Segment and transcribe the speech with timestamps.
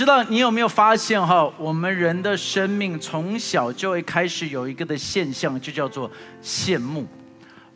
[0.00, 1.46] 知道你有没有发现哈？
[1.58, 6.10] 我们人的生命从小就会开始有一个的现象，就叫做
[6.42, 7.06] 羡慕。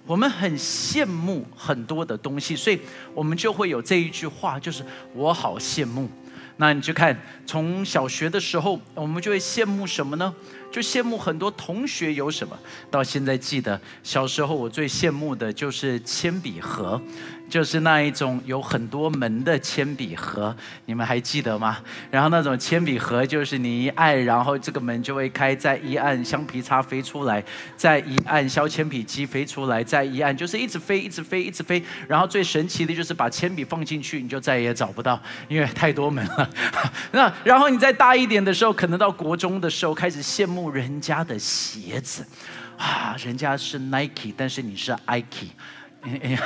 [0.07, 2.81] 我们很羡慕很多的东西，所以
[3.13, 4.83] 我们就会有这一句话，就是
[5.13, 6.09] 我好羡慕。
[6.57, 7.15] 那你就看，
[7.45, 10.33] 从小学的时候，我们就会羡慕什么呢？
[10.73, 12.57] 就羡慕很多同学有什么。
[12.91, 16.99] 到现在记得，小时候我最羡慕的就是铅笔盒。
[17.49, 20.55] 就是那一种有很多门的铅笔盒，
[20.87, 21.79] 你们还记得吗？
[22.11, 27.41] 然后那种铅笔盒就是你一按，然后这个门就会开；再一按，橡皮擦飞出来；
[27.77, 31.83] 再一按，削铅笔机飞出来；再一按，就是一直飞，一直飞，一直飞。
[32.09, 36.51] 然后最神奇的就是把铅笔放进去，你就再也找不到，因为太多门了。
[37.13, 42.27] 那然后你再大一点的时候，可能到国中的时候，开始羡慕人家的鞋子，
[42.77, 45.51] 啊，人家是 Nike，但是你是 Ike。
[46.05, 46.39] 哎呀，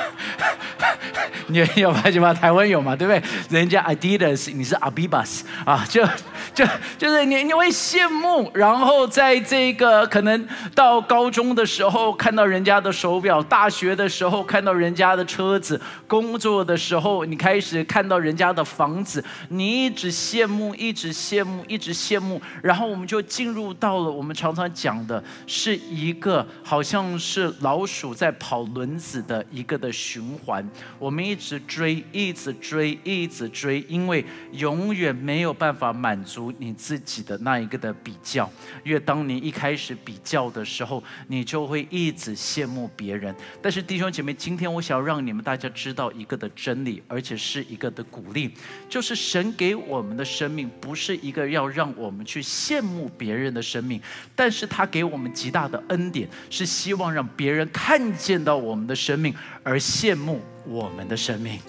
[1.47, 2.33] 你有发现吗？
[2.33, 3.21] 台湾有嘛，对不对？
[3.49, 6.05] 人家 Adidas，你是 Abibas 啊，就
[6.53, 6.65] 就
[6.97, 29.45] 就是你你会羡慕，然后在这个可能到高中的时候看到人家的手表，大学的时候看到人家的车子，工作的时候你开始看到人家的房子，你一直羡慕，一直羡慕，一直羡慕，然后我们就进入到了我们常常讲的是一个好像是老鼠在跑轮子的。
[29.51, 38.49] 一个的循环，我们一直追，一直追，一直追，因为永远没有办法满足你自己的那一个的比较。
[38.83, 43.33] 因为当你一开始比较的时候，你就会一直羡慕别人。
[43.61, 48.51] 但是弟兄姐妹，今天我想要让你们大家知道一个的真理，而且是一个的鼓励，
[48.87, 54.01] 就是神给我们的生命不是一个要让我们去羡慕别人的生命，
[54.35, 59.33] 但是他给我们极大的恩典，是希望让别人看见到我们的生命。
[59.63, 61.59] 而羡慕我们的生命，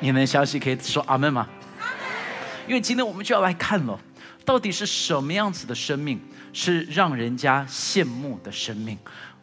[0.00, 1.48] 你能相信可以说阿门吗？
[2.66, 3.98] 因为今天我们就要来看了，
[4.44, 6.20] 到底是什么样子的生命
[6.52, 8.98] 是让人家羡慕的生命？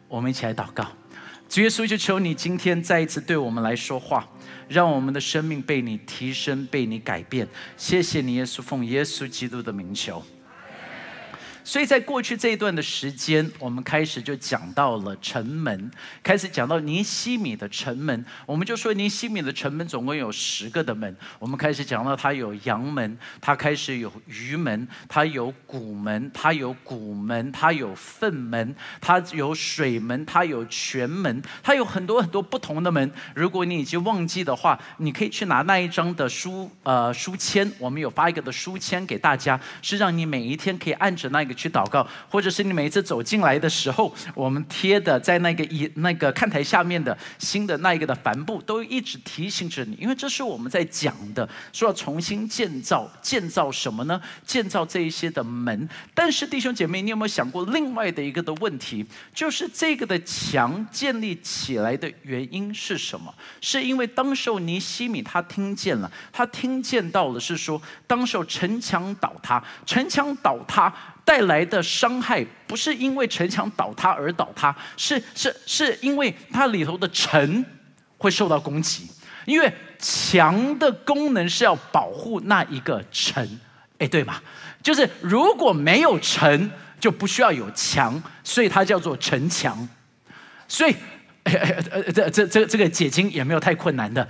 [0.08, 0.86] 我们一起来祷告，
[1.48, 4.28] 主耶稣，就求你今天再一次对我们来说话，
[4.68, 7.48] 让我们的生命被你提升，被你改变。
[7.76, 10.22] 谢谢你，耶稣，奉耶稣基督的名求。
[11.66, 15.90] 所以在过去这一段的时间，我们开始就讲到了城门，
[16.22, 18.22] 开始讲到尼西米的城门。
[18.44, 21.16] 我们就说尼西米的城门总共有十个的门。
[21.38, 33.10] 我们开始讲到它有阳门，它开始有鱼门，它有谷门，它有谷门，它有粪门，它有水门，它有泉门，它有很多很多不同的门。
[33.34, 41.53] 如果你已经忘记的话，你可以去拿那一张的书呃书签，我们有发一个的书签给大家，是让你每一天可以按着那个。
[41.54, 54.20] 去祷告，或者是你每一次走进来的时候，我们贴的在那个一那个看台下面的新的那一个的帆布，都一直提醒着你，因为这是我们在讲的，说要重新建造，建造什么呢？
[54.44, 55.88] 建造这一些的门。
[56.12, 59.06] 但是弟兄姐妹，你有没有想过另外的一个的问题？
[59.34, 63.32] 就是这个的墙建立起来的原因是什么？
[63.60, 70.92] 是因为当时候尼西米他听见了，他听见到了是说，当时候城墙倒塌，城墙倒塌。
[71.24, 77.64] 带来的伤害不是因为城墙倒塌而倒塌，是是是因为它里头的城
[78.18, 79.08] 会受到攻击。
[79.46, 83.46] 因为墙的功能是要保护那一个城，
[83.98, 84.40] 哎，对吗？
[84.82, 89.86] 就是如果没有城，就不需要有墙，所以它叫做城墙。
[90.66, 90.96] 所以，
[92.14, 94.26] 这这这这个解经也没有太困难的。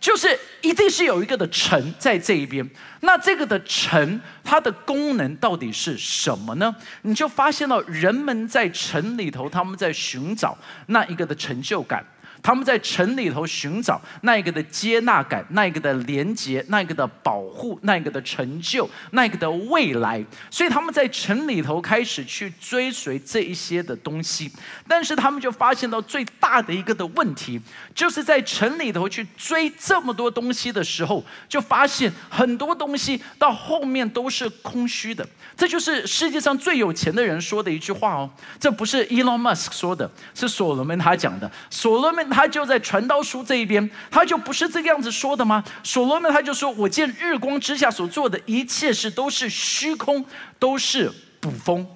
[0.00, 2.68] 就是一定是有一个的城在这一边，
[3.02, 6.74] 那这个的城它的功能到底是什么呢？
[7.02, 10.56] 你就发现到人们在城里头，他们在寻找
[10.86, 12.04] 那一个的成就感。
[12.42, 20.24] 他们在城里头寻找那个的接纳感，那个的连接，那个的保护，那个的成就，那个的未来。
[20.50, 24.50] 所以他们在城里头开始去追随这一些的东西，
[24.88, 27.60] 但是他们就发现到最大的一个的问题，
[27.94, 35.26] 就是在城里头去追这么多东西的时候，就发现很多东西到后面都是空虚的。
[35.56, 41.50] 这就是世界上最有钱的人说的一句话哦，这不是 Elon Musk 说的，是所罗门他讲的。
[41.68, 45.62] 所罗门他就在传道书这一边，他就不是这个样子说的吗？
[45.82, 50.24] 所罗门他就说：“我见日光之下所做的一切事都是虚空，
[50.58, 51.86] 都是捕风。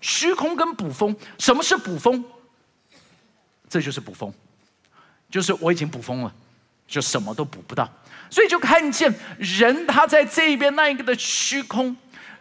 [0.00, 2.22] 虚空跟捕风，什么是捕风？
[3.68, 4.32] 这就是捕风，
[5.30, 6.32] 就是我已经捕风了，
[6.86, 7.90] 就什么都捕不到。
[8.30, 11.96] 所以就看见人他在这一边那一个的虚空。”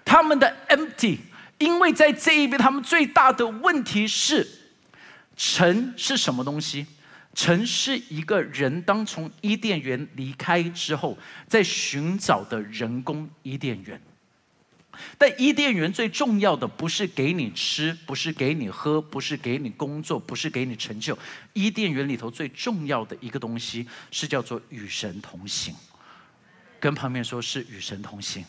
[0.06, 1.18] 他们的 empty，
[1.60, 4.46] 因为在这一边，他们最大的问题是，
[5.38, 6.86] 城是什么东西？
[7.34, 14.00] 城是一个人当从伊甸园离开之后，在寻找的人工伊甸园。
[15.18, 21.18] 但伊甸园最重要的不是给你吃，不是给你喝，不是给你工作，不是给你成就。
[21.54, 25.74] 伊甸园里头最重要的一个东西是叫做与神同行。
[26.80, 28.46] 跟旁边说是与神同行。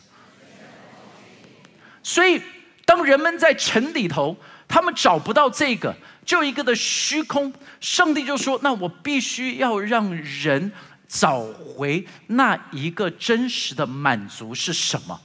[2.02, 2.42] 所以，
[2.84, 4.36] 当人们在城里头，
[4.68, 5.94] 他们找不到这个，
[6.24, 7.52] 就一个的虚空。
[7.80, 10.70] 上帝就说：“那我必须要让人
[11.08, 15.18] 找回那一个真实的满足是什么？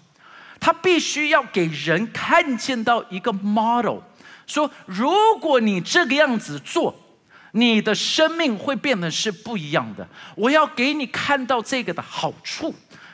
[0.59, 3.99] 他必须要给人看见到一个 model，
[4.47, 6.93] 说如果你这个样子做，
[7.53, 10.07] 你的生命会变得是不一样的。
[10.35, 12.73] 我要给你看到这个的好处。”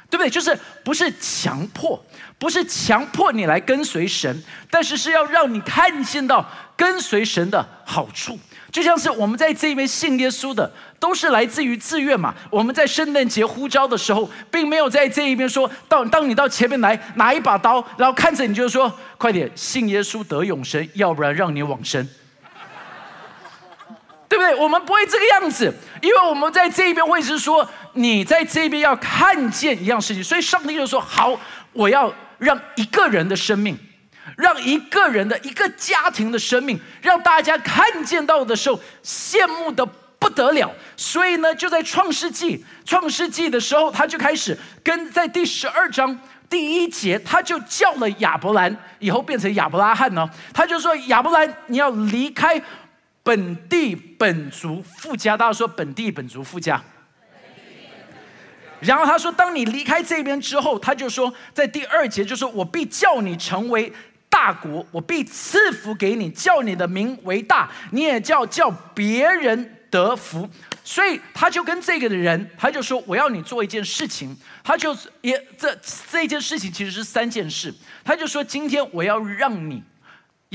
[0.10, 0.30] 对不对？
[0.30, 2.04] 就是不是强迫，
[2.38, 8.38] 不是强迫你来跟随神，但是是要让你看见到跟随神的好处。
[8.72, 10.69] 就像是我们在这边信耶稣的，
[11.00, 12.36] 都是来自于自愿嘛。
[12.50, 22.06] 我们在圣诞节呼召的时候，并没有在这一边说到，当你到前面来拿一把刀，然后看着你就说：“快点信耶稣得永生，要不然让你往生。”
[24.27, 24.56] 对不对？
[24.56, 31.39] 我们不会这个样子，因为我们在这一边会是说，你在这边要看见一样事情，所以上帝就说：“好，
[31.74, 33.77] 我要让一个人的生命，
[34.36, 39.86] 让一个人的一个家庭的生命，让大家看见到的时候羡慕的
[40.18, 46.18] 不得了。”所以呢，就在创世纪，创世纪的时候，他就开始跟在第十二章
[46.50, 52.60] 第一节，他就叫了亚伯兰，以后变成亚伯拉罕呢，他就说：“亚伯兰，你要离开。”
[53.25, 56.80] 本地本族富家，大家说本地本族富家。
[58.80, 63.92] 然后他说，当你离开这边之后，他就说，在第二节就说：“我必叫你成为
[64.30, 70.48] 大国，我必赐福给你，叫你的名为大，你也叫叫别人得福。”
[70.83, 75.75] 所以他就跟这个的人，他就说：“我要你做一件事情。”他就也这
[76.12, 77.74] 这件事情其实是三件事。
[78.04, 79.81] 他就说：“今天我要让你。”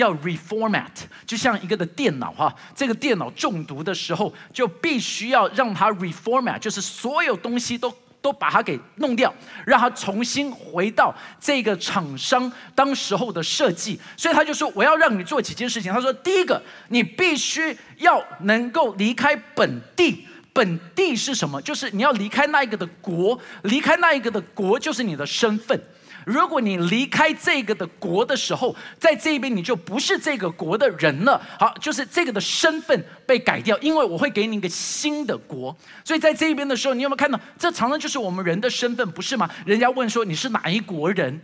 [0.00, 0.90] 要 reformat，
[1.24, 7.92] 就像一个的电脑哈，这个电脑中毒的时候，就必须要让它 reformat，就是所有东西都
[8.22, 9.32] 都把它给弄掉，
[9.64, 13.98] 让它重新回到这个厂商当时候的设计。
[14.16, 15.92] 所以他就说，我要让你做几件事情。
[15.92, 21.62] 他说，第一个，你必须要能够离开本地，本地是什么？
[21.62, 25.80] 就是你要离开那一个的国，离开那一个的国，就是你的身份。
[26.24, 31.40] 如果你离开这个的国的时候，在这边你就不是这个国的人了。
[31.58, 35.76] 好，就是这个的身份被改掉，因为我会给你一个新的国。
[36.04, 37.38] 所以在这边的时候，你有没有看到？
[37.58, 39.48] 这常常就是我们人的身份，不是吗？
[39.64, 41.40] 人家问说你是哪一国人？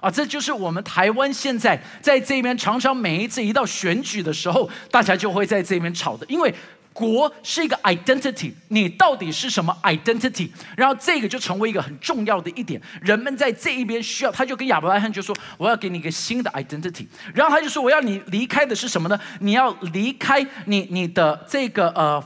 [0.00, 6.54] 啊，这就是我们台湾现在在这边常常每一次一到选举的时候，大家就会在这边吵的，因为。
[6.98, 10.50] 国是一个 identity，你到底是什么 identity？
[10.76, 12.82] 然后这个就成为一个很重要的一点。
[13.00, 19.20] 人们在这一边需要，他就跟亚伯拉罕就说：“我要给你一个新的 identity。”然后他就说：“我要你离开的是什么呢？
[19.38, 22.20] 你要离开你你的这个呃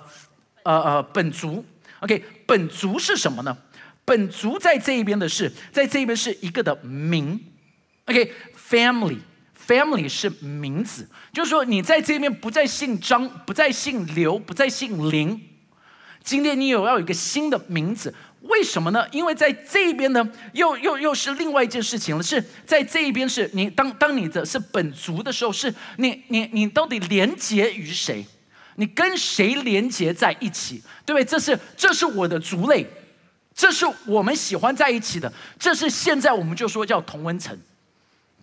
[0.62, 1.62] 呃呃本族。
[2.00, 3.54] OK，本族是什么呢？
[4.06, 7.38] 本族在这一边的是，在这一边是一个的名。
[8.06, 9.18] OK，family。
[9.66, 15.40] Family 是名字，就是说你在这边不再姓张，不再姓刘，不再姓林。
[16.22, 19.06] 今天你有要有一个新的名字，为什么呢？
[19.10, 22.22] 因为在这边呢，又又又是另外一件事情了。
[22.22, 28.24] 是在这一边，是你当当你的是本族的时候，是你你你到底连结于谁？
[28.76, 30.82] 你跟谁连结在一起？
[31.04, 31.24] 对不对？
[31.24, 32.86] 这是这是我的族类，
[33.54, 37.58] 这是我们喜欢在一起的，这是现在我们就说叫同温层。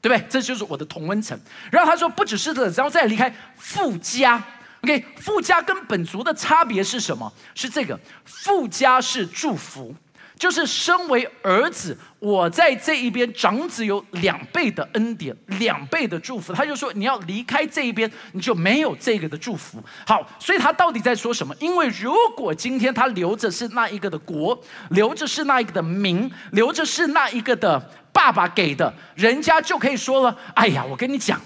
[0.01, 0.25] 对不对？
[0.29, 1.39] 这就是我的同温层。
[1.71, 4.43] 然后他说，不只是这，然后再离开富家。
[4.81, 7.31] OK，富家跟本族的差别是什么？
[7.53, 9.93] 是这个，富家是祝福。
[10.39, 16.53] 就是身为儿子，我在这一边，长子有两倍的恩典，两倍的祝福。
[16.53, 19.83] 他就说，你要离开这一边，你就没有这个的祝福。
[20.07, 21.53] 好，所以他到底在说什么？
[21.59, 24.57] 因为如果今天他留着是那一个的国，
[24.91, 27.77] 留着是那一个的名，留着是那一个的
[28.13, 31.41] 爸爸给的，人家就可以说了：哎呀，我跟你讲，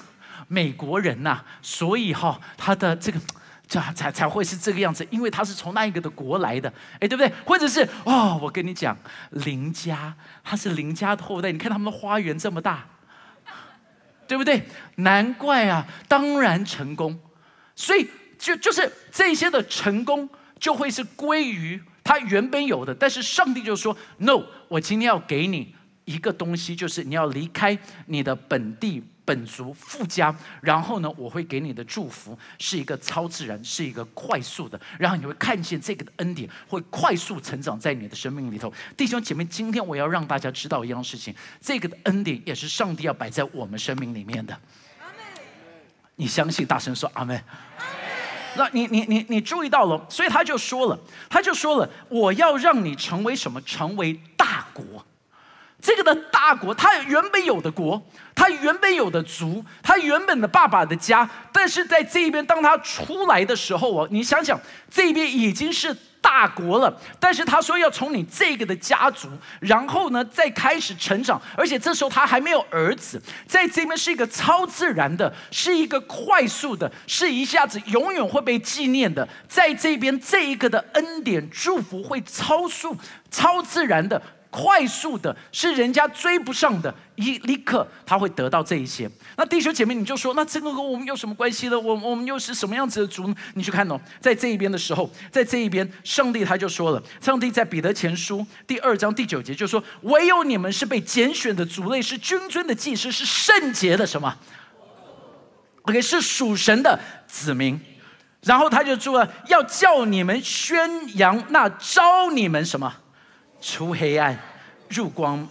[0.47, 3.19] 美国人呐，所以哈，他的这个。
[3.73, 7.31] 这才才会是这个样子，因为他是从那一个的国来的，哎，对不对？
[7.43, 8.95] 或者是哦，我跟你讲，
[9.31, 12.85] 林家他是林家的后代，你看他们的花园这么大，
[14.27, 14.61] 对不对？
[14.97, 17.19] 难怪啊，当然成功。
[17.75, 22.93] 所以就就是这些的成功，就会是归于他原本有的。
[22.93, 25.73] 但是上帝就说：“No，我今天要给你
[26.05, 27.75] 一个东西，就是你要离开
[28.05, 38.71] 你的本地本族附加，然后呢，我会给你的祝福是一个超自然，是一个快速的，然后你会看见这个的恩典会快速成长在你的生命里头。
[38.97, 44.53] 弟兄姐妹，今天我要让大家知道一样事情，这个的恩典也是上帝要摆在我们生命里面的。
[44.99, 45.07] 阿
[46.15, 46.65] 你相信？
[46.65, 47.41] 大声说阿门。
[48.55, 53.59] 那你你你你注意到了，所以他就说了，他就说了，我要让你成为什么？
[53.61, 55.03] 成为大国。
[55.83, 58.01] 这个的大国，他原本有的国，
[58.33, 64.57] 他原本有的族，他原本的爸爸的家，但是在这一边，当他出来的时候哦，你想想，
[64.89, 69.27] 这边已经是大国了，但是他说要从你这个的家族，
[69.59, 82.95] 然后呢再开始成长，而且这时候他还没有儿子，在这边是一个超自然的，是一个快速的，是一下子永远会被纪念的，在这边这一个的恩典祝福会超速、
[83.29, 84.21] 超自然的。
[84.53, 89.09] 快速的，是人家追不上的，一立刻他会得到这一些。
[89.35, 91.79] 那弟兄姐妹，你就说，那这个和我们有什么关系呢？
[91.79, 93.35] 我我们又是什么样子的族呢？
[93.55, 104.37] 你去看哦，在这一边的时候，在这一边，上帝他就说了，上帝在彼得前书第二章第九节就说：“唯有你们是被拣选的族类，是君尊的祭司，是圣洁的什么
[105.81, 107.81] ？OK，是属神的子民。”
[108.43, 112.93] 然后他就说：“要叫你们宣扬那招你们什么？”
[113.63, 114.37] 出黑暗，
[114.89, 115.47] 入光，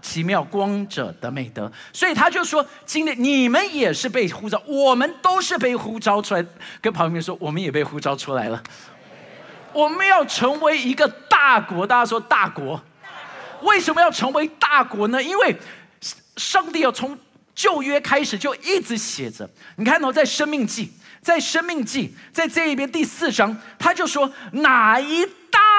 [0.00, 1.70] 奇妙光者的美德。
[1.92, 6.46] 所以他就说：今天你们也是被呼召，我们都是被呼召出来。
[6.80, 8.62] 跟旁边说，我们也被呼召出来了。
[9.72, 11.84] 我们要成为一个大国。
[11.84, 12.80] 大家说大国，
[13.62, 15.20] 为什么要成为大国呢？
[15.20, 15.56] 因为
[16.36, 17.18] 上帝要从
[17.52, 19.50] 旧约开始就一直写着。
[19.74, 25.26] 你看到在生命记，在生命记，在这一边第四章，他就说哪一。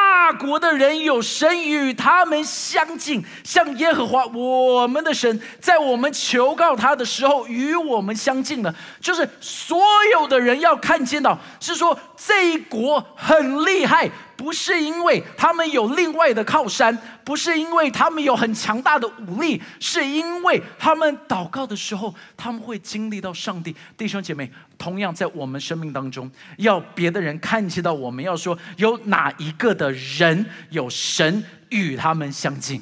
[0.07, 8.73] 大国的人有神与他们相近，像耶和华我们的神，在我们求告他的时候与我们相近了。
[9.01, 9.77] 就是所
[10.13, 14.09] 有的人要看见到，是说这一国很厉害。
[14.37, 23.75] 不是因为他们有另外的靠山，不是因为他们有很强大的武力，是因为他们祷告的时候，他们会经历到上帝。
[23.97, 32.81] 弟兄姐妹，同样在我们生命当中，要别的人看见到我们，要说有哪一个的人有神与他们相近，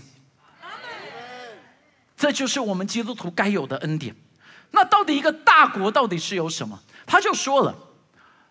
[2.16, 4.16] 这就是我们基督徒该有的恩典。
[4.72, 6.80] 那到底一个大国到底是有什么？
[7.06, 7.76] 他就说了。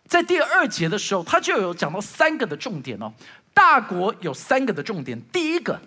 [0.06, 3.10] 在第二节的时候，他就有讲到三个的重点哦。
[3.54, 5.80] 大国有三个的重点，第一个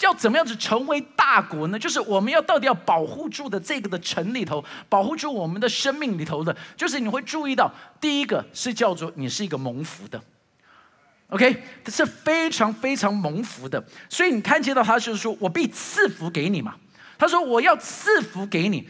[0.00, 1.78] 要怎么样子成为大国呢？
[1.78, 10.20] 就是我们要到底要保护住的这个的城里头，保护住我们的生命里头的，就是你会注意到，第一个是叫做你是一个蒙福的
[11.28, 13.82] ，OK，是非常非常蒙福的。
[14.08, 16.74] 所以你看见到他就是说我必赐福给你嘛。
[17.18, 18.88] 他说我要赐福给你，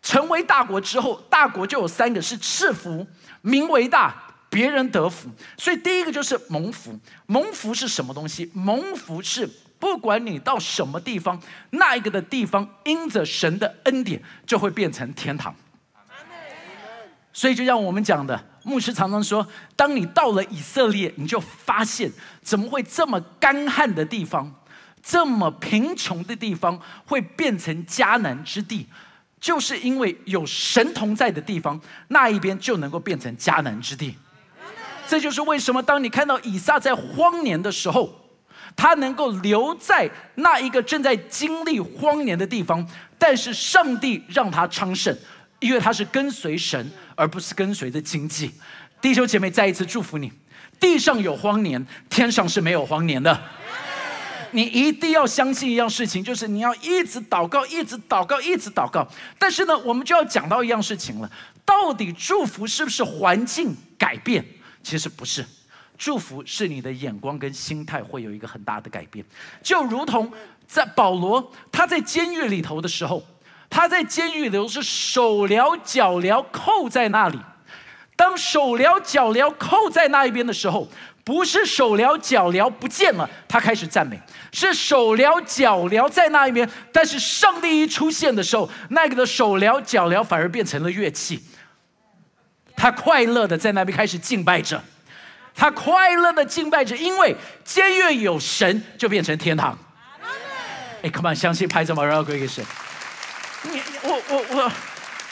[0.00, 3.06] 成为大国之后，大国就有三个是赐福。
[3.42, 4.12] 名为大，
[4.48, 6.98] 别人得福，所以第一个就是蒙福。
[7.26, 8.50] 蒙福是什么东西？
[8.52, 11.40] 蒙福是不管你到什么地方，
[11.70, 15.54] 那一个的地方，因着神的恩典，就会变成天堂。
[17.32, 22.10] 所以就像我们讲的，牧师常常说，当你到了以色列，你就发现
[22.42, 24.50] 怎么会这么干旱的地方，
[25.02, 28.86] 这么贫穷的地方，会变成迦南之地。
[29.38, 31.78] 就是因为有神同在的地方，
[32.08, 34.16] 那一边就能够变成迦南之地。
[35.06, 38.25] 这就是为什么当你看到以撒在荒年的时候，
[38.74, 42.86] 他能够留在那一个正在经历荒年的地方，
[43.18, 45.16] 但是上帝让他昌盛，
[45.60, 48.50] 因为他是跟随神，而不是跟随着经济。
[49.00, 50.32] 弟兄姐妹，再一次祝福你，
[50.80, 53.38] 地上有荒年，天上是没有荒年的。
[54.52, 59.06] 你一定要相信一样事情，就是你要一直祷告，一直祷告，一直祷告。
[59.38, 61.30] 但是呢，我们就要讲到一样事情了：
[61.64, 64.42] 到底祝福是不是环境改变？
[64.82, 65.44] 其实不是，
[65.96, 69.24] 祝福是你的眼光跟心态会有一个很大的改变。
[69.62, 70.30] 就如同
[70.66, 73.22] 在保罗他在监狱里头的时候，
[73.68, 77.38] 他在监狱里头是手镣脚镣扣在那里。
[78.14, 80.88] 当手镣脚镣扣在那一边的时候。
[81.26, 84.16] 不是手镣脚镣不见了，他开始赞美；
[84.52, 91.42] 是手镣脚镣在那一边，但是上帝一出现的时候，那个的手镣脚镣反而变成了乐器。
[92.76, 94.80] 他快乐的在那边开始敬拜着，
[95.56, 97.34] 他快乐的敬拜着，因为
[97.64, 99.76] 监狱有神，就变成天堂。
[101.02, 102.04] 哎，Come on，相信拍着吗？
[102.04, 102.64] 然后归给神。
[103.62, 104.72] 你我我我，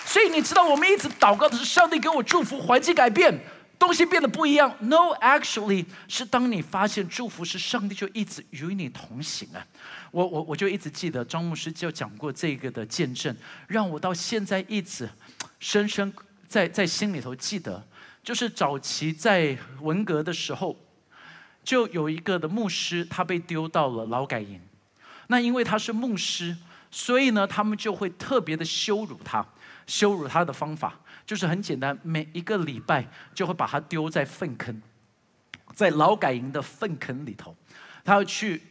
[0.06, 3.38] 所以你知道，我们一直祷告的是上帝给我祝福，环境改变。
[3.76, 4.74] 东西变得不一样。
[4.78, 9.60] No，actually 是当你发现祝福是上帝就一直与你同行啊。
[10.10, 15.10] 我我我就一直记得张牧师就讲过这个的见证，让我到现在一直
[15.58, 16.10] 深深
[16.48, 17.84] 在在心里头记得。
[18.24, 20.74] 就是早期在文革的时候，
[21.62, 24.58] 就有一个的牧师，他被丢到了劳改营。
[25.28, 26.56] 那因为他是牧师，
[26.90, 29.46] 所以呢，他们就会特别的羞辱他。
[29.86, 34.80] 羞辱他的方法就是很简单，每一个礼拜就会把他丢在粪坑，
[35.74, 37.54] 在劳改营的粪坑里头，
[38.02, 38.62] 他要去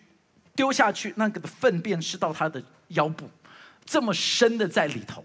[0.55, 3.29] 丢下去，那个的粪便是到他的腰部，
[3.85, 5.23] 这么深的在里头。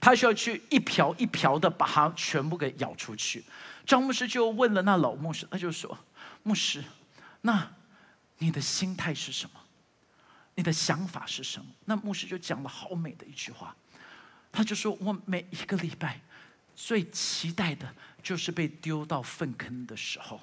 [0.00, 3.44] 他需要去一瓢一瓢的把它全部给舀出去。
[3.84, 5.98] 张牧师就问了那老牧师，他就说
[6.42, 6.82] ：“牧师，
[7.42, 7.70] 那
[8.38, 9.60] 你的心态是什么？
[10.54, 13.76] 你的想法是什么？”那牧师就讲了好美的一句话，
[14.50, 16.20] 他就说：“我每一个礼拜
[16.74, 17.92] 最期待的
[18.22, 20.40] 就是被丢到粪坑的时候。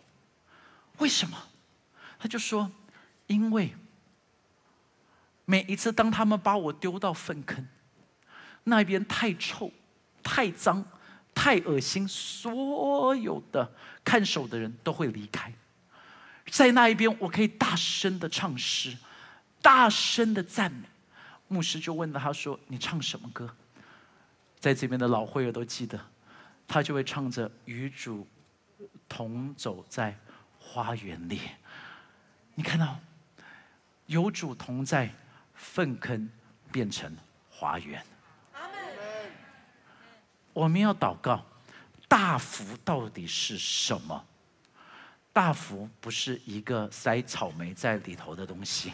[0.99, 1.37] 为什么？
[2.19, 2.69] 他就说：
[3.25, 3.73] 因为
[5.45, 7.67] 每一次当他们把我丢到粪坑。”
[8.69, 9.71] 那一边太臭、
[10.21, 10.83] 太脏、
[11.33, 13.71] 太恶心，所有的
[14.03, 15.51] 看守的人都会离开。
[16.49, 18.95] 在那一边，我可以大声的唱诗，
[19.61, 20.83] 大声的赞美。
[21.47, 23.49] 牧师就问了他说：“你唱什么歌？”
[24.59, 25.97] 在这边的老会友都记得，
[26.67, 28.27] 他就会唱着“与主
[29.07, 30.17] 同走在
[30.59, 31.39] 花园里”。
[32.55, 32.99] 你看到，
[34.07, 35.09] 有主同在，
[35.53, 36.29] 粪坑
[36.69, 37.15] 变成
[37.49, 38.03] 花园。
[40.57, 41.45] 我们要祷告，
[42.07, 44.25] 大福到底是什么？
[45.31, 48.91] 大福不是一个塞草莓在里头的东西，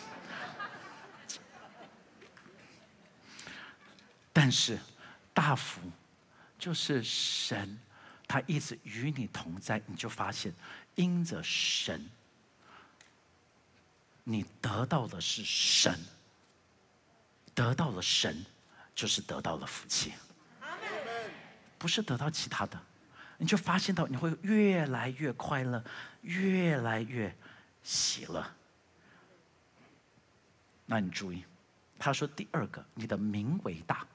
[4.34, 4.78] 但是
[5.34, 5.80] 大福
[6.60, 7.80] 就是神，
[8.28, 10.54] 他一直与你同在，你就发现
[10.96, 12.06] 因着神，
[14.26, 15.98] 你得到的是神，
[17.56, 18.46] 得到了神，
[18.94, 20.12] 就是得到了福气。
[21.84, 22.80] 不是得到其他的，
[23.38, 25.84] 你就发现到你会越来越快乐，
[26.22, 27.36] 越来越
[27.84, 28.42] 喜乐。
[30.86, 31.44] 那你注意，
[32.00, 34.08] 他说第二个，你的名为大，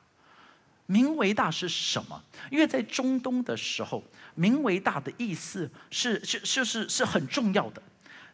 [0.86, 2.24] 名为大是什么？
[2.50, 4.02] 因为在中东的时候，
[4.34, 7.82] 名为大的意思是是是是是很重要的。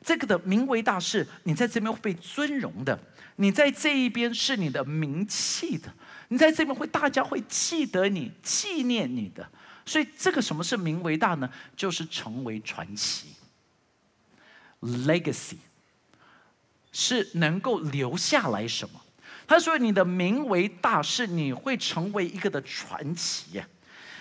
[0.00, 2.96] 这个的名为大是，你在这边会被尊荣的，
[3.34, 5.92] 你在这一边是你的名气的。
[6.34, 9.48] 你在这边会，大家会记得你、纪念你的，
[9.86, 11.48] 所以这个什么是名为大呢？
[11.76, 13.28] 就是成为传奇
[14.82, 15.58] ，legacy，
[16.90, 19.00] 是能够留下来什么？
[19.46, 23.64] 他说你的名为大，是你会成为一个的传奇呀，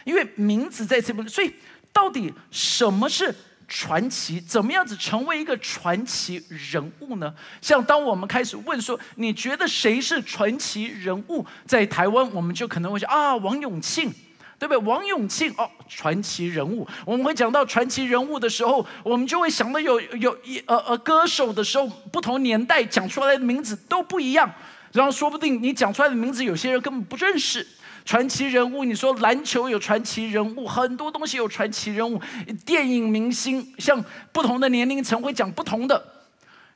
[0.06, 1.52] 因为名字在这边，所以
[1.92, 3.34] 到底什么是？
[3.76, 7.34] 传奇怎么样子成为一个传奇人物呢？
[7.60, 11.44] 像当我们开始问说，你觉得谁是传奇人物？
[11.66, 14.14] 在台湾，我们就可能会想啊，王永庆，
[14.60, 14.78] 对不对？
[14.78, 16.88] 王永庆哦，传奇人物。
[17.04, 24.54] 我们会讲到传奇人物的时候，我们就会想到有有一呃呃歌手的时候，不同年代讲出来的名字都不一样。
[24.92, 27.66] 然后说不定你讲出来的名字，有些人根本不认识。
[28.06, 32.22] 传奇人物，你说篮球有传奇人物，很多东西有传奇人物。
[32.66, 36.04] 电影明星，像不同的年龄层会讲不同的。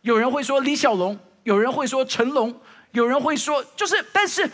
[0.02, 2.58] 有人会说李小龙，有人会说成龙，
[2.92, 4.50] 有人会说就是，但是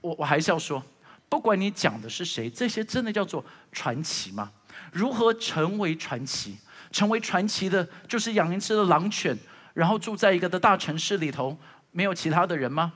[0.00, 0.82] 我我还是要说，
[1.28, 4.50] 不管你讲的是谁，这些真的叫做传奇吗？
[4.90, 6.56] 如何成为传奇？
[6.90, 9.36] 成为传奇的，就是养一只的狼犬，
[9.74, 11.56] 然后住在一个的大城市里头，
[11.92, 12.92] 没有其他的人吗？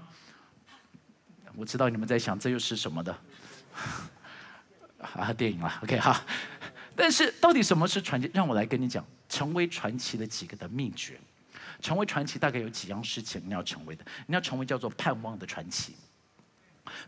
[1.56, 3.16] 我知道你们在想这又是什么的
[4.98, 5.32] 啊？
[5.32, 6.24] 电影了，OK 哈。
[6.94, 8.30] 但是到底什么是传奇？
[8.34, 11.18] 让我来跟你讲，成为传奇的几个的秘诀。
[11.80, 15.96] 成为传奇大概有几样事情你要成为的，你要成为叫做盼望的传奇。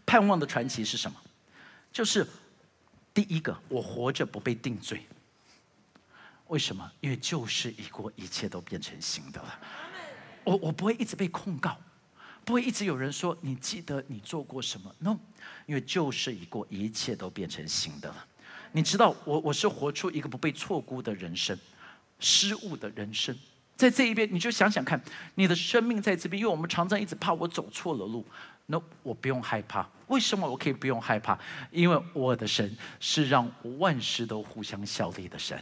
[0.04, 1.16] 盼望的传奇是什么？
[1.92, 2.26] 就是
[3.12, 5.07] 第一个，我活着不被定罪。
[6.48, 6.90] 为什么？
[7.00, 9.61] 因为旧事已过，一切都变成新的了。
[10.42, 11.78] 我我不会一直被控告。
[12.44, 15.18] 不会一直有人说你记得你做过什么？No，
[15.66, 18.26] 因为旧事已过，一切都变成新的了。
[18.72, 21.59] 你知道，我我是活出一个不被错估的人生，
[22.18, 23.37] 失误的人生。
[23.76, 25.00] 在这一边，你就想想看，
[25.37, 28.24] 你的生命在这边，因为我们常常一直怕我走错了路。
[28.66, 29.88] No，我不用害怕。
[30.09, 31.38] 为什么我可以不用害怕？
[31.70, 35.61] 因为我的神是让万事都互相效力的神。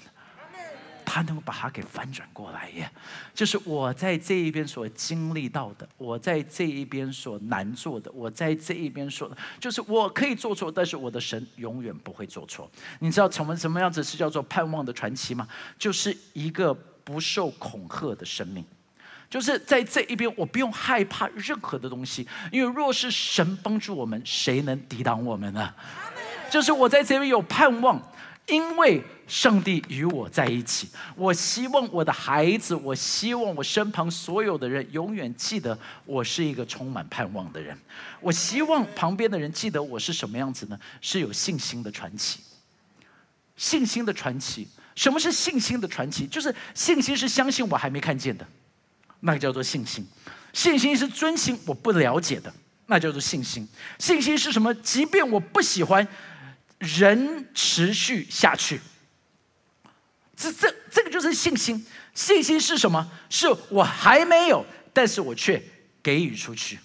[1.13, 2.91] 他能够把它给翻转过来耶。
[3.35, 12.71] 就是我在这一边所经历到的，我在这一边所难做的，我在这一边说的，就是我可以做错，但是我的神永远不会做错。
[13.01, 15.47] 你知道成为什么样子是叫做盼望的传奇吗？
[15.79, 16.73] 就是一个
[17.05, 18.65] 不受恐吓的生命。
[19.29, 25.75] 就是在这一边，我不用害怕任何的东西，因为若是神帮助我们，谁能抵挡我们呢？
[26.51, 28.01] 就是我在这边有盼望，
[28.47, 30.89] 因为上帝与我在一起。
[31.15, 37.79] 我希望我的孩子，我希望我身旁所有的人永远记得我是一个充满盼望的人。
[38.21, 40.79] 我希望旁边的人记得我是什么样子呢？
[41.01, 42.41] 是有信心的传奇。
[43.57, 46.27] 信心的传奇，什么是信心的传奇？
[46.27, 48.47] 就是信心是相信我还没看见的。
[49.21, 50.05] 那个叫做信心，
[50.53, 52.53] 信心是遵循我不了解的，
[52.87, 53.69] 那叫做信心。
[53.99, 54.75] 信心是什么？
[54.77, 56.05] 即便我不喜欢，
[56.83, 58.81] 人持续下去。
[60.37, 61.87] 这这这个就是信心。
[62.13, 63.11] 信心是什么？
[63.31, 65.63] 是我还没有，但是我却
[66.03, 66.79] 给予出去。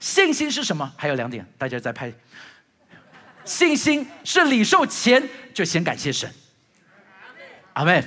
[0.00, 0.92] 信心是什么？
[0.96, 2.12] 还有两点，大家在拍。
[3.44, 6.30] 信心是领受前就先感谢神。
[7.74, 8.04] 阿门。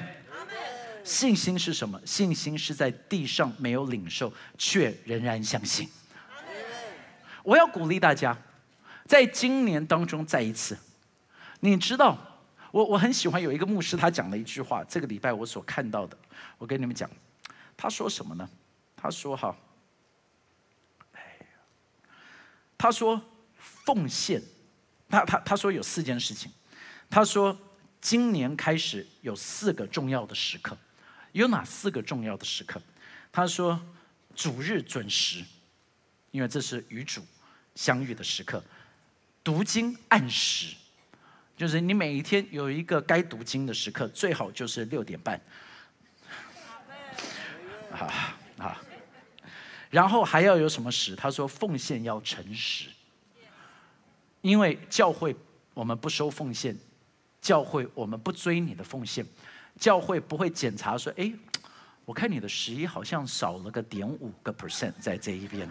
[1.03, 1.99] 信心是什么？
[2.05, 5.89] 信心是在地上没有领受，却仍然相信。
[7.41, 8.37] 我要鼓励大家，
[9.11, 10.77] 在今年当中再一次。
[11.59, 12.17] 你知道，
[12.71, 14.85] 我我很喜欢有一个牧师，他讲了一句话。
[14.85, 16.17] 这个礼拜我所看到的，
[16.57, 17.11] 我跟你们讲，
[17.75, 18.49] 他说什么呢？
[18.95, 19.53] 他说：“哈，
[22.77, 23.21] 他说
[23.57, 24.41] 奉献，
[25.09, 26.49] 他他他说有四件事情。
[27.09, 27.59] 他说
[27.99, 30.77] 今年开始有四个重要的时刻。”
[31.33, 32.81] 有哪四个重要的时刻？
[33.29, 33.77] 他说：
[34.33, 35.43] 主日准时，
[36.31, 37.21] 因为这是与主
[37.75, 38.61] 相遇的时刻；
[39.43, 40.75] 读经按时，
[41.57, 45.39] 就是你每一天有一个该读经的时刻，最好就是六点半。
[47.91, 48.81] 啊啊！
[49.89, 51.15] 然后还要有什么时？
[51.15, 52.87] 他说奉献要诚实，
[54.39, 55.35] 因为教会
[55.73, 56.77] 我们不收奉献，
[57.41, 59.25] 教会我们不追你的奉献。
[59.77, 61.33] 教会不会检查说：“哎，
[62.05, 65.69] 我看你的十一好像少了个点五个 percent 在这一边。”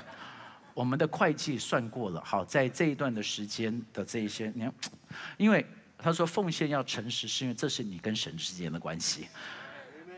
[0.75, 4.73] 我们的会计算过了，好，在这一段的时间的这一些，你看，
[5.39, 5.65] 因为
[5.99, 9.29] 他说奉献要诚实，是因为这是你跟神之间的关系。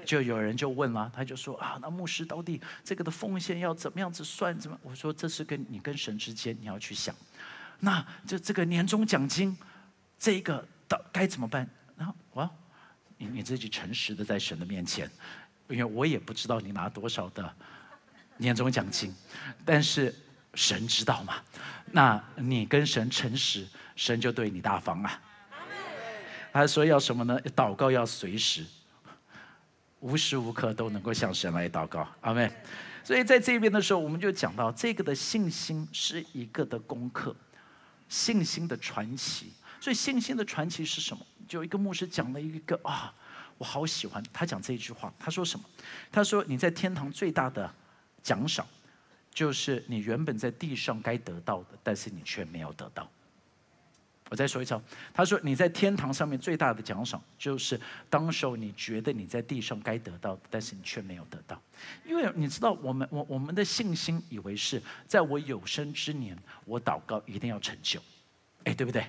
[0.04, 4.58] 就有人就问了，他就说：“啊，那牧师到底这个的奉献要怎么样子算？
[4.58, 7.14] 怎么？”我说：“这是跟你跟神之间你要去想。
[7.80, 9.56] 那这这个年终奖金，
[10.18, 11.68] 这个到该怎么办？
[11.96, 12.50] 然后我。”
[13.18, 15.08] 你你自己诚实的在神的面前，
[15.68, 17.54] 因为我也不知道你拿多少的
[18.36, 19.14] 年终奖金，
[19.64, 20.12] 但是
[20.54, 21.34] 神知道嘛？
[21.92, 25.20] 那你跟神诚实，神就对你大方啊。
[26.52, 27.38] 他说要什么呢？
[27.56, 28.64] 祷告要随时，
[30.00, 32.52] 无时无刻都能够向神来祷告，阿妹。
[33.04, 37.34] 所以在这边的时候，我们就讲到这个的信心是一个的功课，
[38.08, 39.52] 信心的传奇。
[39.80, 41.26] 所以信心的传奇是什么？
[41.48, 43.12] 就一个牧师讲了一个啊，
[43.58, 45.12] 我好喜欢他讲这一句话。
[45.18, 45.64] 他说什么？
[46.12, 47.68] 他说你在天堂最大的
[48.22, 48.66] 奖赏，
[49.32, 53.08] 就是你原本在地上该得到的，但是你却没有得到。
[54.30, 54.80] 我再说一次，
[55.12, 61.60] 他说你在天堂上面最大的奖赏，就是当时候你觉得你在地上该得到的，但是你却没有得到。
[62.02, 68.00] 因为你知道，我们我我们的信心以为是在我有生之年，我祷告一定要成就，
[68.64, 69.04] 哎，对不对？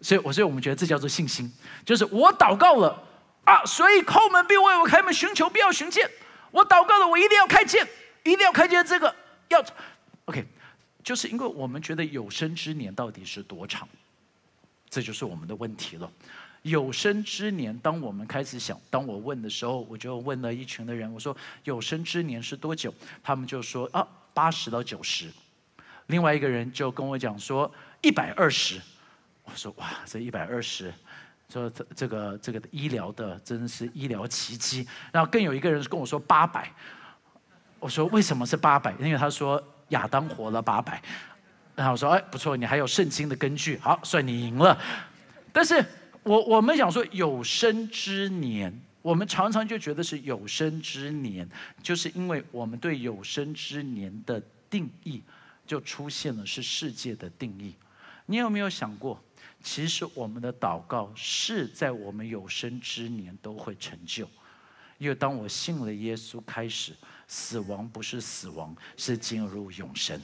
[0.00, 1.52] 所以，我所以我们觉得这叫做信心，
[1.84, 3.02] 就是我祷告了
[3.44, 6.08] 啊，所以叩门必为我开门，寻求必要寻见。
[6.52, 7.84] 我祷告了，我一定要开见，
[8.22, 9.12] 一定要开见这个
[9.52, 9.64] 要。
[10.24, 10.44] OK，
[11.04, 13.88] 就是因为我们觉得有生之年到底是多长，
[14.90, 16.10] 这就是我们的问题了。
[16.62, 22.94] 有生之年，当我们开始想，当我问的时候，我就问了一群的人，我说有生之年是多久？
[23.20, 25.28] 他们就说啊，八十到九十。
[26.06, 27.68] 另外一个人就跟我讲说
[28.00, 28.80] 一百二十。
[29.44, 30.94] 我说哇，这一百二十，
[31.48, 34.86] 说这这个这个医疗的真是医疗奇迹。
[35.10, 36.72] 然后更有一个人跟我说八百，
[37.82, 38.92] 我说为什么是八百？
[39.00, 41.02] 因为他说亚当活了八百。
[41.74, 44.78] 然后我说哎不错，你还有圣经的根据，好算你赢了。
[45.52, 45.84] 但是
[46.22, 51.48] 我我们想说有生之年，我们常常就觉得是有生之年，
[51.82, 54.40] 就是因为我们对有生之年的
[54.70, 55.20] 定义
[55.66, 57.74] 就出现了是世界的定义。
[58.26, 59.20] 你有没有想过？
[59.62, 64.28] 其实我们的祷告是在我们有生之年都会成就，
[65.02, 66.92] 因为当我信了耶稣，开始
[67.26, 70.20] 死亡不是死亡，是进入永生。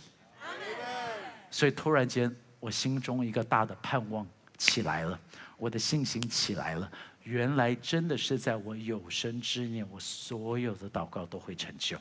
[1.51, 4.25] 所以突然间，我心中一个大的盼望
[4.57, 5.19] 起来了，
[5.57, 6.89] 我的信心起来了。
[7.25, 11.99] 原来真的是在我有生之年，我所有的祷告都会成就。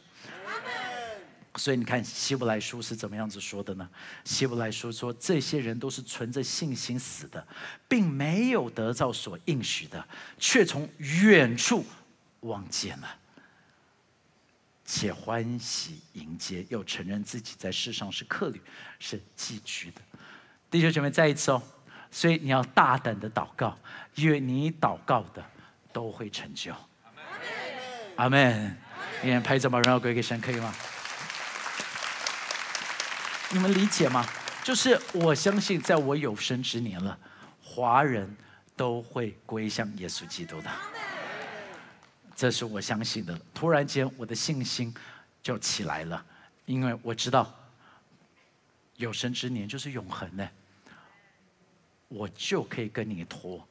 [1.56, 3.90] 所以你看，希伯来书是怎么样子说的呢？
[4.24, 7.44] 希伯来书说，这些人都是存着信心死的，
[7.88, 11.84] 并没有得到所应许的，却从远处
[12.41, 13.08] 望见了，
[14.86, 18.62] 且欢喜迎接，又承认自己在世上是客旅，
[19.00, 20.02] 是寄居的。
[20.69, 21.62] 弟兄姐妹，再一次哦。
[22.10, 23.78] 所以你要大胆的祷告，
[24.15, 25.45] 因为你祷告的
[25.91, 26.73] 都会成就。
[28.15, 28.78] 阿门。
[29.23, 30.73] 你们拍这把荣耀归给神，可以吗？
[33.50, 34.23] 你们理解吗？
[34.63, 37.17] 就是我相信，在我有生之年了，
[37.63, 38.38] 华人
[38.76, 40.69] 都会归向耶稣基督的。
[42.38, 43.36] 这是我相信的。
[43.52, 44.93] 突然间，我的信心
[45.41, 46.23] 就起来了，
[46.67, 47.52] 因为我知道
[48.95, 50.47] 有生之年就是永恒的。
[52.10, 53.67] 我就可以跟你拖，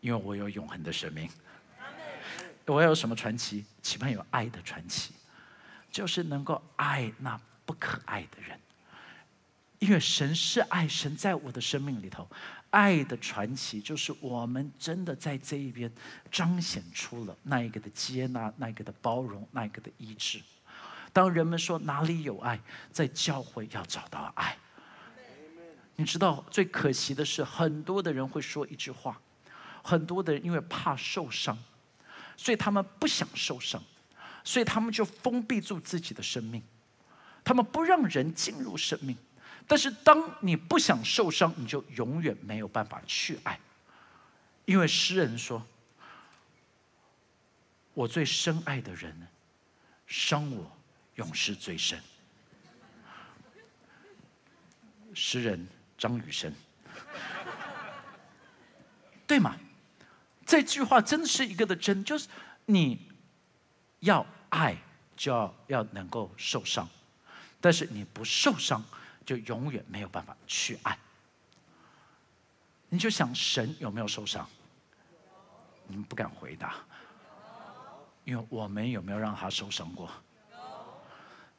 [0.00, 1.28] 因为我有永恒的生命。
[2.64, 3.64] 我有什么传奇？
[3.82, 5.12] 期盼有爱的传奇，
[5.92, 8.58] 就是能够爱那不可爱的人。
[9.78, 12.26] 因为神是爱，神在我的生命里头，
[12.70, 15.90] 爱的传奇就是我们真的在这一边
[16.30, 20.40] 彰显出了那一个的接纳，那一个的包容，那一个的医治。
[21.12, 22.60] 当人们说哪里有爱，
[22.92, 24.56] 在教会要找到爱。
[25.96, 29.18] 你知道最可惜的是，很多的人会说一句话，
[29.82, 31.56] 很多的人因为怕受伤，
[32.36, 33.82] 所以他们不想受伤，
[34.44, 36.62] 所以他们就封闭住自己的生命，
[37.42, 39.16] 他们不让人进入生命。
[39.68, 43.60] 但是当你不想受伤，你就永远没有办法去爱，
[44.64, 45.64] 因为诗人说
[47.94, 49.28] ：“我最深爱的人，
[50.08, 50.68] 伤我
[51.14, 52.02] 永是最深。”
[55.14, 55.68] 诗人。
[56.00, 56.54] 张雨生，
[59.26, 59.56] 对吗？
[60.46, 62.28] 这句话真的是一个的真，就是
[62.66, 63.10] 你
[63.98, 64.76] 要爱，
[65.16, 66.88] 就要要能够受伤，
[67.60, 68.80] 但是你不受伤，
[69.28, 70.98] 就永远没有办法去爱。
[72.88, 74.48] 你就想神有没有受伤？
[75.86, 76.76] 你们不敢回答，
[78.24, 80.10] 因为我们有没有让他受伤过？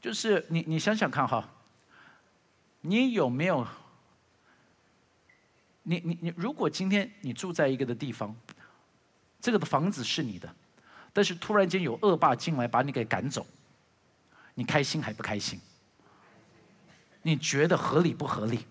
[0.02, 1.48] 就是你，你想想看哈，
[2.82, 3.68] 你有没有？
[5.84, 8.36] 你你你，如果今天你住在一个的地方，
[9.40, 10.52] 这个的房子是你的，
[11.14, 13.46] 但是突然间有恶霸进来把你给赶走，
[14.56, 15.62] 你开心还不开心？
[17.22, 18.66] 你觉得合理不合理？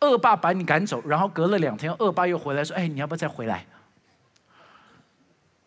[0.00, 3.66] 恶霸把你赶走，然后隔了两天，恶霸又回来说：“哎，你要不要再回来？”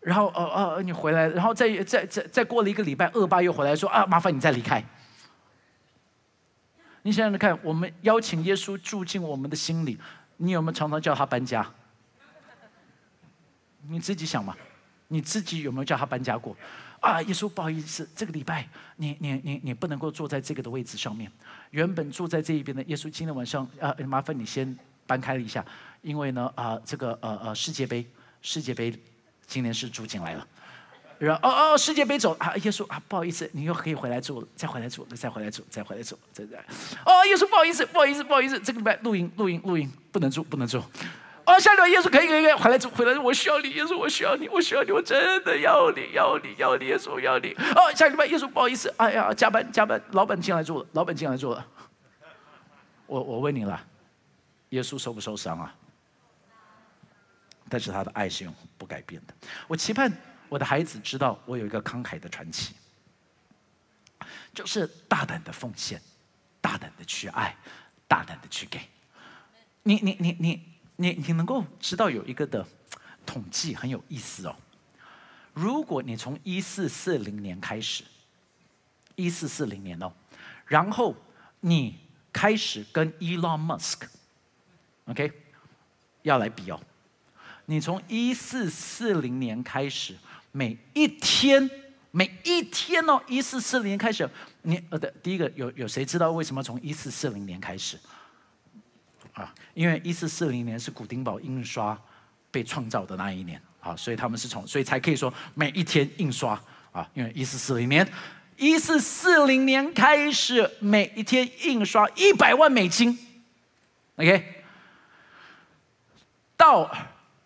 [0.00, 4.84] 然后哦哦，你回来，然后再再再再过了一个礼拜，恶霸又回来说：“啊，麻烦你再离开。”
[7.02, 9.98] 你想想看，我们邀请耶稣住进我们的心里。
[10.36, 11.66] 你有没有常常叫他搬家？
[13.88, 14.56] 你自己想嘛，
[15.08, 16.56] 你自己有没有叫他搬家过？
[17.00, 21.30] 啊，耶稣不好意思，这个礼拜你你你你不能够坐在这个的位置上面。
[21.70, 24.76] 原本住在这一边的耶稣，今天晚上啊，麻烦你先
[25.06, 25.64] 搬开了一下，
[26.02, 28.06] 因为呢啊，这个呃呃世界杯
[28.42, 28.92] 世界杯
[29.46, 30.46] 今年是住进来了。
[31.18, 32.54] 然后哦哦，世界杯走啊！
[32.58, 36.56] 耶稣啊，不好意思，你又可以回来住了，再回来住，再回来住，再回来住，再再。
[37.04, 40.80] 哦，耶稣不好意思，不好意思，不好意思，这个拜录音录音录音不能住，不能住。
[41.48, 47.52] 哦，下礼拜耶稣可以可以可以回来住，回来住，我需要你，耶稣我需要你，我需要你，我真的要你要你要你，耶稣我要你。
[47.74, 51.66] 哦，下礼拜耶稣不好意思，哎呀，加班加班，老板进来住了，老板进来住了。
[53.06, 53.82] 我我问你了，
[54.68, 55.74] 耶稣受不受伤啊？
[57.70, 59.34] 但是他的爱是永不改变的。
[59.66, 60.12] 我期盼。
[60.50, 62.74] 我的孩子知道我有一个慷慨的传奇，
[64.54, 66.00] 就是大胆的奉献，
[66.58, 67.54] 大胆的去爱，
[68.06, 68.80] 大胆的去给。
[69.82, 72.66] 你你你你你你能够知道有一个的
[73.24, 74.56] 统计很有意思哦。
[75.54, 78.04] 如果你从一四四零年开始，
[79.14, 80.12] 一四四零年哦，
[80.66, 81.14] 然后
[81.60, 81.98] 你
[82.32, 85.32] 开始跟 Elon Musk，OK，
[86.22, 86.80] 要来比哦。
[87.66, 90.16] 你从一四四零年开始。
[90.50, 91.70] 每一天，
[92.10, 94.28] 每一天哦，一四四零年开始，
[94.62, 97.98] 你呃的第一个有有谁知道为什么从一四四零年开始？
[99.38, 101.96] 啊，因为一四四零年是古丁堡印刷
[102.50, 108.06] 被创造的那一年啊，所以他们是从，所以才可以说每一天印刷啊，因为一四四零年，
[108.56, 113.16] 一四四零年开始每一天印刷一百万美金
[114.16, 114.64] ，OK，
[116.56, 116.90] 到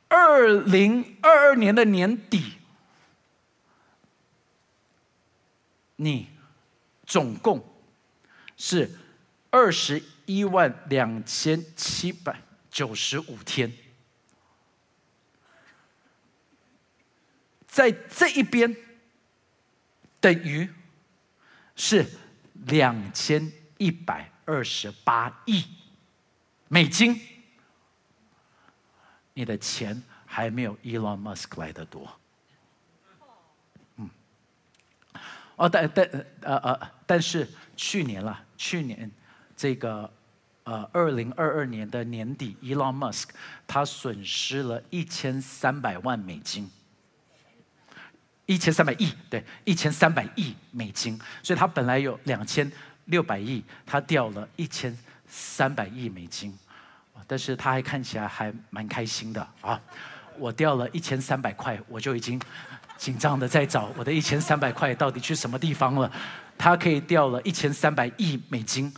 [0.08, 2.54] 二零二二年的年底。
[5.96, 6.26] 你
[7.06, 7.62] 总共
[8.56, 8.90] 是
[9.50, 13.72] 二十一万两千七百九十五天，
[17.66, 18.74] 在这一边
[20.20, 20.68] 等于
[21.74, 22.06] 是
[22.66, 25.64] 两千一百二十八亿
[26.68, 27.20] 美金，
[29.34, 32.20] 你的钱还没有 Elon Musk 来的多。
[33.96, 34.08] 嗯，
[35.56, 36.06] 哦，但但
[36.42, 39.10] 呃呃，但是去年了，去年
[39.62, 40.10] 这个。
[40.64, 43.30] 呃，二零二二年的年底，Elon Musk
[43.66, 46.70] 他损失了一千三百万美金，
[48.46, 51.20] 一千三百亿，对，一千三百亿美金。
[51.42, 52.70] 所以他本来有两千
[53.06, 54.96] 六百亿，他掉了一千
[55.26, 56.56] 三百亿美金。
[57.26, 59.80] 但是他还看起来还蛮开心的啊！
[60.38, 62.40] 我掉了一千三百块，我就已经
[62.96, 66.08] 紧张的在找我的一千三百块到底去什么地方了。
[66.56, 68.94] 他可以掉了一千三百亿美金。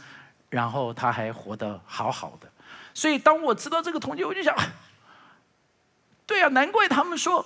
[0.54, 2.48] 然后他还活得好好的，
[2.94, 4.56] 所以当我知道这个统计，我就想，
[6.24, 7.44] 对啊，难怪他们说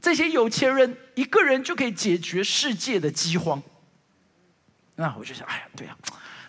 [0.00, 3.62] 这些有钱人一个人就可以解决世界的饥荒。
[4.96, 5.96] 那我就想，哎呀，对啊，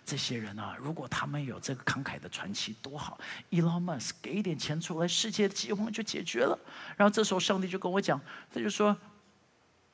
[0.04, 3.20] 这些人啊，如果他们有这个慷慨的传奇，多好
[3.52, 6.58] ！Elon Musk 给一点钱出来，世界的饥荒就解决了。
[6.98, 8.20] 然后这时候上帝就跟我讲，
[8.52, 8.98] 他就说：“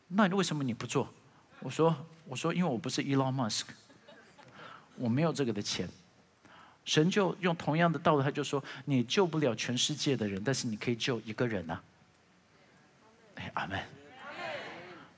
[0.08, 1.14] 那你为什么你不做？”
[1.60, 1.94] 我说
[2.24, 3.66] ：“我说，因为我不是 Elon Musk。”
[4.98, 5.88] 我没有这个的钱，
[6.86, 11.84] 神就用同样的道理，他就说：你救不了全世界的人，但是你可以救一个人啊！
[13.36, 13.80] 哎，阿门。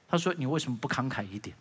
[0.07, 1.55] 他说：你为什么不慷慨一点？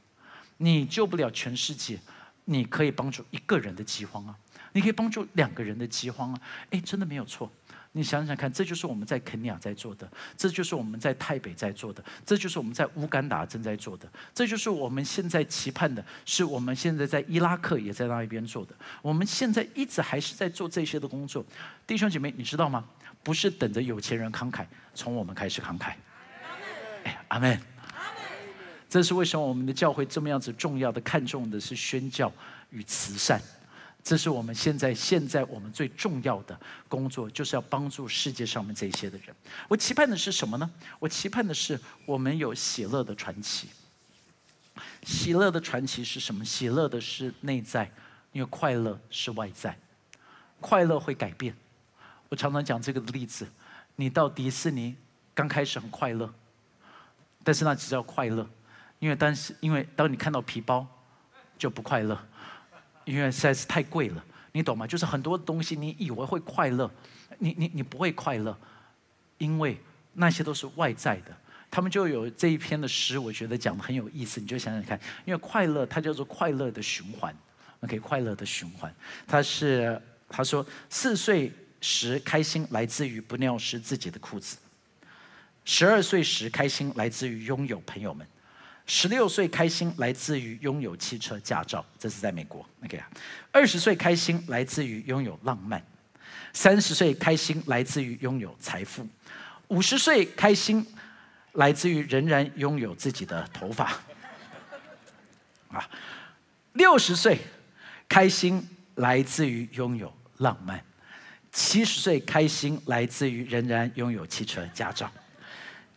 [0.56, 1.98] 你救不了全世界，
[2.44, 4.36] 你可以帮助一个人的饥荒啊！
[4.72, 6.40] 你可以帮助两个人的饥荒啊！
[6.70, 7.50] 哎，真的没有错。
[7.92, 18.74] 你想想看，这就是我们在肯尼亚在做的，这就是我们在台北在做的，这就是我们在乌干达正在做的，这就是我们现在期盼的，是我们现在在伊拉克也在那一边做的。
[19.02, 21.44] 我们现在一直还是在做这些的工作，
[21.86, 22.84] 弟兄姐妹，你知道吗？
[23.22, 25.92] 不是等着有钱人慷慨，从我们开始慷慨。
[27.04, 27.60] 哎，阿门。
[28.88, 32.32] 这是为什么我们的教会这么样子重要的看重的是宣教
[32.70, 33.38] 与慈善。
[34.08, 39.36] 这是我们现在现在我们最重要的工作，就是要帮助世界上面这些的人。
[39.68, 40.70] 我期盼的是什么呢？
[40.98, 43.68] 我期盼的是我们有喜乐的传奇。
[45.02, 46.42] 喜乐的传奇是什么？
[46.42, 47.84] 喜乐的是内在，
[48.32, 49.78] 因为快乐是外在。
[50.58, 51.54] 快乐会改变。
[52.30, 53.46] 我常常讲这个例子：
[53.96, 54.96] 你到迪士尼
[55.34, 56.32] 刚开始很快乐，
[57.44, 58.48] 但是那只叫快乐，
[59.00, 60.86] 因为但是因为当你看到皮包
[61.58, 62.18] 就不快乐。
[63.08, 64.86] 因为实在是太贵了，你懂吗？
[64.86, 66.90] 就是很多东西，你以为会快乐，
[67.38, 68.54] 你你你不会快乐，
[69.38, 69.80] 因为
[70.12, 71.34] 那些都是外在的。
[71.70, 74.40] 他们就有这一篇的诗，我觉得讲的很有意思。
[74.42, 77.34] 你就想想看，因为快乐它叫做快乐的循环
[77.80, 78.94] ，OK，快乐的循环。
[79.26, 84.58] 他是他说，四岁时开心来自于不尿湿自己的裤子，
[85.64, 88.26] 十二岁时开心来自于拥有朋友们。
[88.90, 92.66] 十六岁开心来自于拥有汽车驾照，这是在美国。
[92.82, 93.06] OK 啊，
[93.52, 95.80] 二十岁开心来自于拥有浪漫，
[96.54, 99.06] 三十岁开心来自于拥有财富，
[99.68, 100.84] 五十岁开心
[101.52, 103.92] 来自于仍然拥有自己的头发，
[105.68, 105.86] 啊，
[106.72, 107.38] 六十岁
[108.08, 110.82] 开心来自于拥有浪漫，
[111.52, 115.12] 七十岁开心来自于仍然拥有汽车驾照。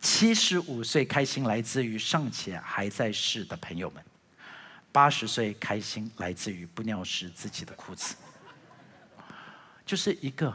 [0.02, 4.04] 七十五岁开心来自于尚且还在世的朋友们，
[4.90, 8.16] 八十岁开心来自于不尿湿自己的裤子，
[9.86, 10.52] 就是一个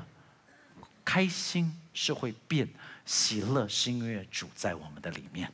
[1.05, 2.67] 开心是会变，
[3.05, 5.49] 喜乐是因为主在我们的里面。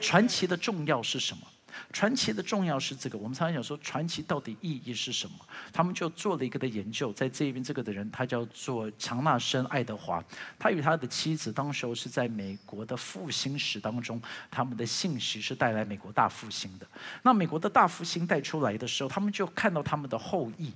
[0.00, 1.46] 传奇的重要是什么？
[1.92, 5.36] 传奇的重要是这个，我们常常讲说传奇到底意义是什么？
[5.72, 10.24] 他们就做了一个的研究，在这边这个的人他叫做强纳森·爱德华，
[10.58, 16.86] 他与他的妻子当时候是在美国的复兴史当中，他们的信息是带来美国大复兴的。
[17.22, 20.72] 那美国的大复兴带出来的时候，他们就看到他们的后裔。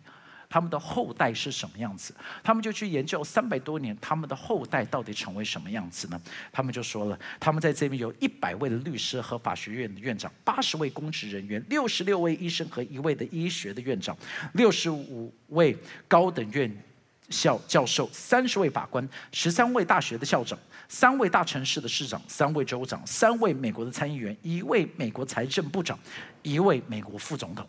[0.57, 2.14] 他们的后代是什么样子？
[2.42, 6.19] 他们就去研究三百多年，他们的后代到底成为什么样子呢？
[6.51, 14.16] 他们就说了，他们在这边有一百位的律师和法学院的院长，八十位公职人员，六十六位医生和一位的医学的院长，
[14.55, 15.77] 六十五位
[16.09, 16.75] 高等院
[17.29, 25.99] 校教授，三十位法官，十三位大学的校长，三位大城市的市长，三位州长，三位美国的参议员，一位美国财政部长，
[26.40, 27.69] 一位美国副总统。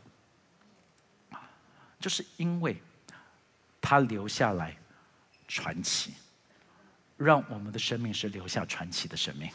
[2.00, 2.82] 就是因为
[3.82, 4.76] 他留下来
[5.48, 6.14] 传奇，
[7.18, 9.50] 让我们的生命是留下传奇的生命。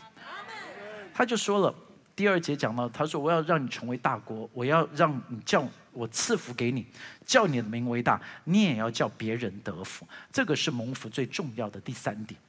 [1.14, 1.74] 他就说了，
[2.16, 6.86] 第二节讲到，他说：“我要让你成为大国，我要让你叫我赐福给你，
[7.26, 12.40] 叫你的名为大，你也要叫别人得福。”这个是蒙福最重要的第三点。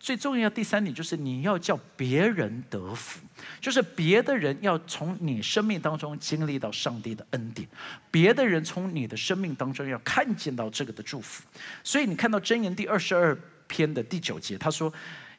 [0.00, 3.20] 最重要第三点就是你要叫别人得福，
[3.60, 7.68] 就是别的人要从你生命当中经历到上帝的恩典，
[8.10, 11.44] 别的人从你的生命当中要看见到这个的祝福。
[11.84, 13.38] 所以你看到箴言第二十二
[13.68, 14.90] 篇的第九节，他说：“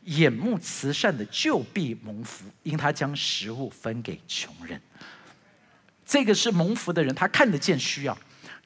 [0.05, 4.79] 眼目慈善的就必蒙福，因他将食物分给穷人。”
[6.05, 8.15] 这个是蒙福的人，他看得见需要，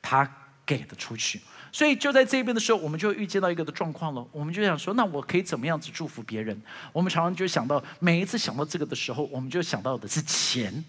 [0.02, 0.30] 他
[0.66, 1.40] 给得出去。
[1.76, 4.26] 所以就在这边的时候，我们就预见到一个的状况了。
[4.32, 6.58] 我们就想说，那我可以怎么样子祝福别人？
[6.94, 10.86] 我们常常就想到，每一次想到这个的时候，我们就想到的是钱。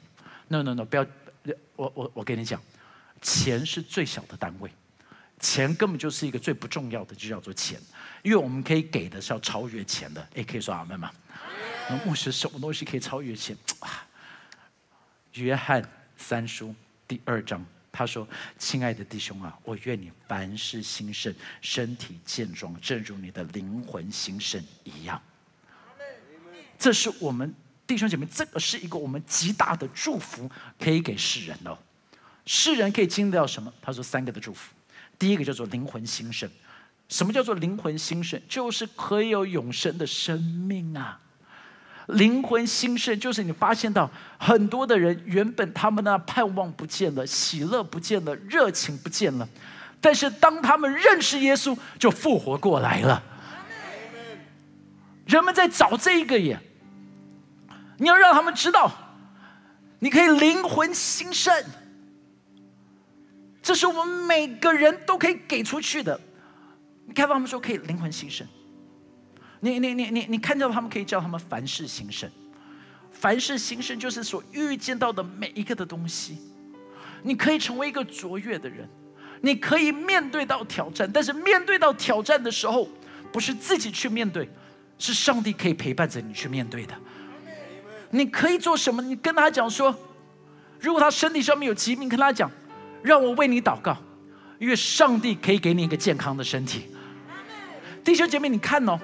[0.47, 1.05] No No No，不要，
[1.75, 2.63] 我我我跟你讲，
[3.21, 4.71] 钱是最小的单位，
[5.41, 7.81] 钱根本就是一个最不重要的，就叫做钱。
[8.23, 10.25] 因为我们可以给的是要超越钱的。
[10.37, 11.11] 哎，可以说阿门吗？
[12.05, 13.57] 牧师，什么东西可以超越钱？
[15.33, 15.83] 约翰
[16.17, 16.73] 三书
[17.09, 17.67] 第二章。
[17.99, 18.29] 他说
[18.59, 25.21] ：“亲爱的弟兄啊，我愿你凡事兴盛，身体健壮，正如你的灵魂兴盛一样。”
[26.79, 27.55] 这是我们
[27.87, 31.79] 弟兄姐妹，这个是一个我们极大的祝福，可以给世人哦。
[32.45, 33.73] 世人可以经历到什么？
[33.81, 34.75] 他说三个的祝福。
[35.19, 36.51] 第一个叫做灵魂兴盛。
[37.09, 38.39] 什么叫做灵魂兴盛？
[38.47, 41.19] 就是可以有永生的生命啊。
[42.07, 49.49] 灵魂兴盛，就是你发现到很多的人原本他们的盼望不见了，喜乐不见了，热情不见了，
[50.01, 53.23] 但是当他们认识耶稣，就复活过来了。
[55.27, 56.61] 人们在找这一个耶，
[57.99, 58.93] 你要让他们知道，
[59.99, 61.53] 你可以灵魂兴盛，
[63.61, 66.21] 这是我们每个人都可以给出去的。
[67.07, 68.47] 你看到他们说可以灵魂兴盛。
[69.61, 72.31] 你你你你你看到他们可以叫他们凡事兴盛，
[73.11, 76.39] 凡事兴盛就是所遇见到的每一个的东西，
[77.23, 78.89] 你可以成为一个卓越的人，
[79.41, 82.87] 你可以面对到挑战，但是面对到挑战的时候，
[83.33, 84.49] 不是自己去面对，
[84.99, 86.95] 是上帝可以陪伴着你去面对的。
[88.11, 89.03] 你可以做什么？
[89.03, 89.95] 你跟他讲说，
[90.79, 92.51] 如果他身体上面有疾病，跟他讲，
[93.03, 93.97] 让我为你祷告，
[94.59, 96.87] 因为上帝可以给你一个健康的身体。
[98.05, 99.01] 弟兄姐妹，你看哦。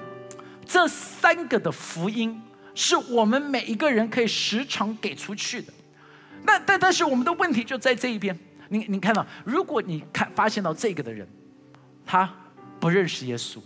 [0.65, 2.41] 这三个的福音
[2.73, 5.73] 是我们每一个人可以时常给出去的。
[6.43, 8.37] 那但但是我们的问题就在这一边。
[8.69, 11.27] 你你看到，如果你看发现到这个的人，
[12.05, 12.33] 他
[12.79, 13.59] 不认识耶稣，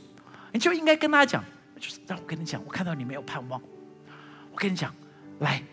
[0.51, 1.41] 你就应该跟他讲，
[1.79, 3.61] 就是让我跟你讲，我看到你没有盼望，
[4.51, 4.93] 我跟你讲，
[5.39, 5.63] 来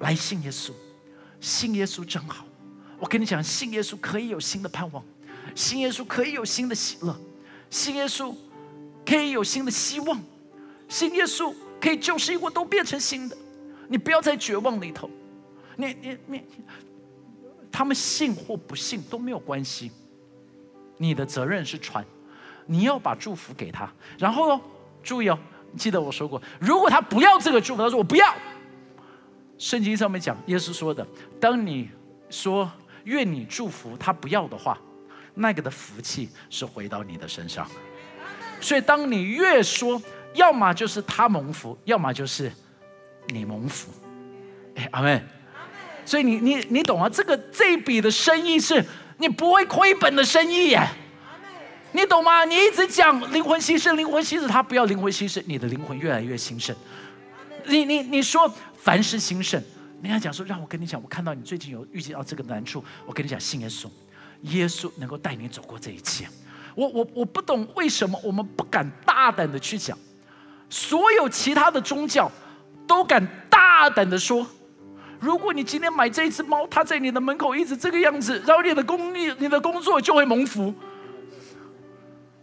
[0.00, 0.72] 来信耶稣，
[1.40, 2.44] 信耶稣真好。
[2.98, 5.02] 我跟你讲，信耶稣可以有新的盼望，
[5.54, 7.18] 信耶稣可以有新的喜乐，
[7.70, 8.34] 信耶稣
[9.06, 10.20] 可以有新的希望。
[10.94, 13.36] 信耶稣可以救世一国都变成新的，
[13.88, 15.10] 你不要在绝望里头。
[15.74, 16.42] 你你你，
[17.72, 19.90] 他们信或不信都没有关系。
[20.96, 22.04] 你的责任是传，
[22.64, 23.92] 你要把祝福给他。
[24.16, 24.60] 然后哦，
[25.02, 25.36] 注意哦，
[25.76, 28.32] 记得我说过，如果他不要这个祝福，他说我不要。
[29.58, 31.04] 圣经上面讲，耶稣说的，
[31.40, 31.90] 当你
[32.30, 32.70] 说
[33.02, 34.78] 愿你祝福他不要的话，
[35.34, 37.68] 那个的福气是回到你的身上。
[38.60, 40.00] 所以当你越说。
[40.34, 42.52] 要么就是他蒙福，要么就是
[43.28, 43.90] 你蒙福。
[44.76, 45.22] 哎，阿妹，
[46.04, 47.08] 所以你你你懂啊？
[47.08, 48.84] 这个这笔的生意是
[49.18, 50.86] 你不会亏本的生意耶。
[51.92, 52.44] 你懂吗？
[52.44, 56.74] 你一直讲灵魂稀释，灵魂稀释，他不要灵魂稀释，你的灵魂越来越兴盛。
[57.66, 59.62] 你你你说凡事兴盛，
[60.02, 63.88] 你要讲说让我跟你讲，我看到你最近有遇见到这个难处，我跟你讲信耶稣，
[64.42, 66.26] 耶稣能够带你走过这一切。
[66.74, 69.96] 我我我不懂为什么我们不敢大胆的去讲。
[70.74, 72.28] 所有其他的宗教
[72.84, 74.44] 都敢大胆的说：
[75.20, 80.74] 如果你今天买这一只猫，它在你的门口一直这个样子，然后你的工你你的工作就会蒙福，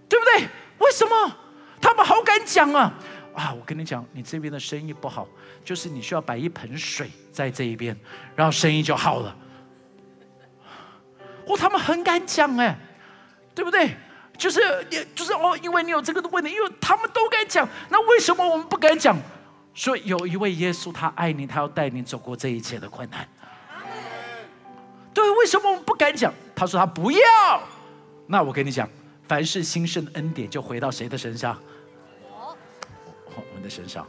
[0.07, 0.47] 对不对？
[0.77, 1.38] 为什么
[1.82, 2.93] 他们好敢讲啊？
[3.36, 5.27] 啊，我跟你讲，你这边的生意不好，
[5.65, 7.93] 就是你需要摆一盆水在这一边，
[8.34, 9.36] 然后生意就好了。
[11.47, 12.77] 哦，他们很敢讲哎，
[13.53, 13.93] 对不对？
[14.42, 19.16] 就是，你就是哦，因为你有这个的问题，因为他们都敢讲，那为什么我们不敢讲？
[19.76, 23.30] 所以有一位耶稣，他爱你，他要带你走过这一切的困难。
[25.14, 26.34] 对，为什么我们不敢讲？
[26.56, 27.22] 他说他不要。
[28.26, 28.89] 那我跟你讲，
[29.28, 31.56] 凡是兴盛的恩典就回到谁的身上？
[32.32, 32.58] 我，
[33.28, 34.08] 我们的身上。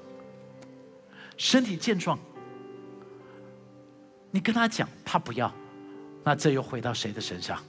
[1.36, 2.18] 身体健壮，
[4.30, 5.52] 你跟他讲，他不要，
[6.24, 7.62] 那这又回到谁的身上？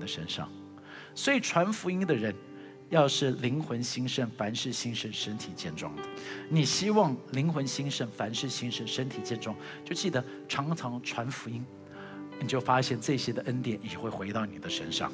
[0.00, 0.50] 的身上，
[1.14, 2.34] 所以传福音的人
[2.88, 6.02] 要是灵魂兴盛，凡事兴盛，身体健壮的。
[6.48, 11.64] 你希望灵魂兴盛，凡事兴盛，身体健壮，就记得常常传福音，
[12.40, 15.12] 你就发现这些的恩典也会回到你的身上。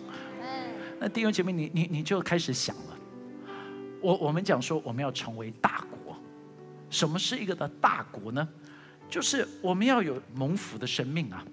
[0.99, 2.99] 那弟兄姐妹，你你你就开始想了。
[4.01, 6.17] 我我们讲说，我们要成为大国。
[6.89, 8.49] 什么是一个的大国呢？
[9.09, 11.45] 就是我们要有蒙福的生命啊！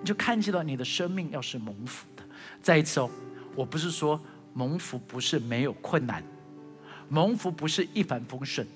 [0.00, 2.11] 你就看见到你的生命要是蒙福的。
[2.60, 3.10] 再一次哦，
[3.54, 4.20] 我不是说。
[4.54, 6.22] 蒙福不是没有困难，
[7.08, 8.66] 蒙福不是一帆风顺。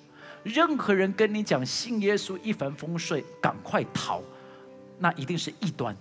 [0.42, 4.22] 任何人跟你讲信耶稣一帆风顺，赶快逃，
[4.98, 5.94] 那一定是异端。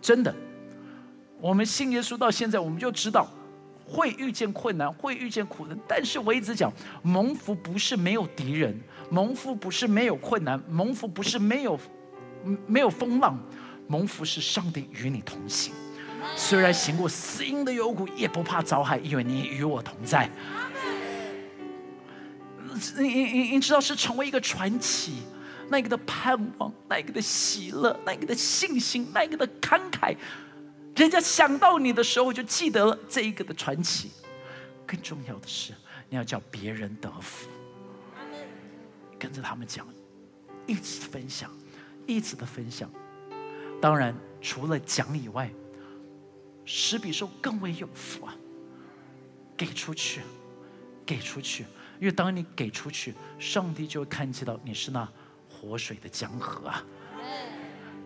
[0.00, 0.32] 真的，
[1.40, 3.26] 我们信耶稣到现在，我们就知道
[3.84, 5.76] 会遇见困难，会遇见苦难。
[5.88, 6.72] 但是我一直讲，
[7.02, 11.76] 蒙福不是没有敌人，蒙福不是没有困难，蒙福不是没有
[12.68, 13.36] 没有风浪，
[13.88, 15.74] 蒙福是上帝与你同行。
[16.36, 20.30] 虽然行过死荫的幽谷，也不怕遭害，因为你与我同在。
[22.96, 25.22] 你你你你知道是成为一个传奇，
[25.68, 30.16] 那个的盼望，那个的喜乐，那个的信心，那个的慷慨。
[30.94, 34.10] 人家想到你的时候，就记得了这一个的传奇。
[34.86, 35.72] 更重要的是，
[36.08, 37.48] 你要叫别人得福，
[39.18, 39.86] 跟着他们讲，
[40.66, 41.50] 一直分享，
[42.06, 42.88] 一直的分享。
[43.80, 45.50] 当然，除了讲以外。
[46.70, 48.36] 施比受更为有福啊！
[49.56, 50.20] 给出去，
[51.06, 51.64] 给出去，
[51.98, 55.08] 因为当你给出去，上帝就会看见到你是那
[55.48, 56.84] 活水的江河啊！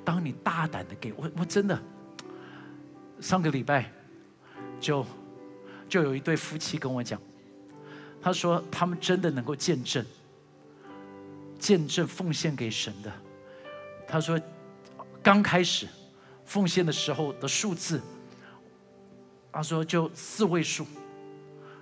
[0.04, 1.76] 当你大胆的给我，我真的
[3.20, 3.90] 上个礼拜
[4.80, 5.04] 就
[5.88, 7.20] 就有一对夫妻跟我讲，
[8.22, 10.06] 他说他们真的能够见证
[11.58, 13.12] 见证奉献给神的。
[14.06, 14.40] 他说
[15.20, 15.88] 刚开始
[16.44, 18.00] 奉献的时候的数字。
[19.52, 20.86] 他说：“就四位数，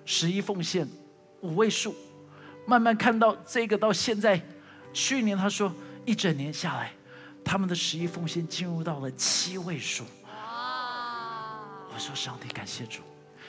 [0.05, 0.89] 十一奉献
[1.41, 1.95] 五位数，
[2.66, 4.43] 慢慢看到这个到现在，
[4.93, 5.73] 去年他说
[6.05, 6.93] 一整年下来，
[7.45, 10.05] 他们的十一奉献进入到了七位数。
[11.93, 13.03] 我说上帝感谢主，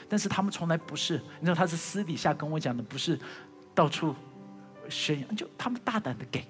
[0.08, 3.18] 但是他们从来不是，你知道他是私底下跟我讲的，不是
[3.74, 4.14] 到处
[4.88, 6.46] 宣扬，就他们大胆的给，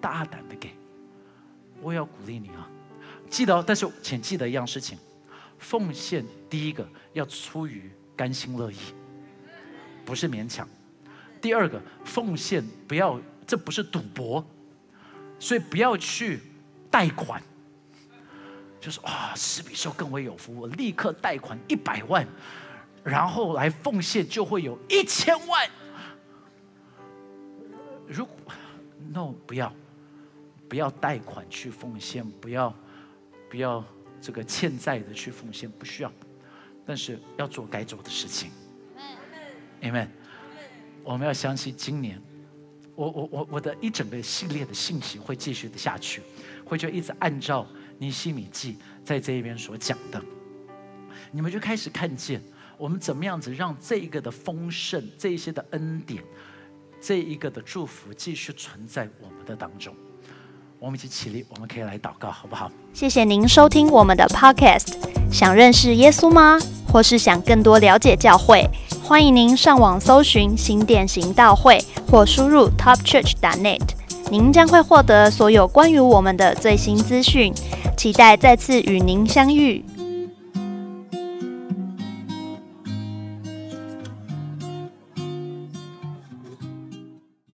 [0.00, 0.74] 大胆的给。
[1.82, 2.66] 我也要鼓励你啊，
[3.28, 4.98] 记得，但是请记得一样事情。”
[5.58, 8.76] 奉献第一个要出于甘心乐意，
[10.04, 10.68] 不是勉强。
[11.40, 14.44] 第二个，奉献不要，这不是赌博，
[15.38, 16.40] 所以不要去
[16.90, 17.42] 贷款。
[18.80, 22.26] 就是啊，施比受更为有福，我立刻贷款一百万，
[23.02, 25.68] 然后来奉献就会有一千万。
[28.06, 28.36] 如果
[29.12, 29.74] no 不要，
[30.68, 32.72] 不要贷款去奉献，不要
[33.50, 33.84] 不要。
[34.20, 36.12] 这个欠债的去奉献不需要，
[36.84, 38.50] 但是要做该做的事情。
[39.82, 40.08] Amen。
[41.04, 42.20] 我们要相信今年，
[42.94, 46.20] 我我我我的一整个系列的信息会继续的下去，
[46.64, 47.66] 会就一直按照
[47.98, 50.22] 尼西米记在这一边所讲的，
[51.32, 52.42] 你们就开始看见
[52.76, 56.22] 我们怎么样子让这一个的丰盛、这一些的恩典、
[57.00, 59.94] 这一个的祝福继续存在我们的当中。
[60.80, 62.70] 我们一起起立，我们可以来祷告，好不好？
[62.94, 64.94] 谢谢您收听我们的 Podcast。
[65.30, 66.58] 想认识耶稣吗？
[66.92, 68.64] 或是想更多了解教会？
[69.02, 73.80] 欢迎您上网搜寻新典型道会，或输入 topchurch.net。
[74.30, 77.52] 您将会获得所有关于我们的最新资讯。
[77.96, 79.84] 期待再次与您相遇。